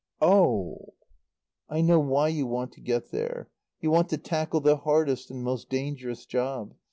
"Oh" 0.23 0.95
"I 1.69 1.81
know 1.81 1.99
why 1.99 2.29
you 2.29 2.47
want 2.47 2.71
to 2.71 2.81
get 2.81 3.11
there. 3.11 3.49
You 3.81 3.91
want 3.91 4.09
to 4.09 4.17
tackle 4.17 4.59
the 4.61 4.77
hardest 4.77 5.29
and 5.29 5.43
most 5.43 5.69
dangerous 5.69 6.25
job. 6.25 6.73